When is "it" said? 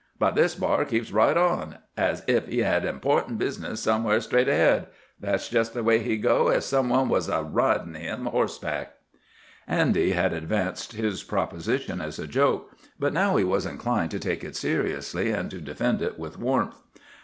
14.43-14.55, 16.01-16.17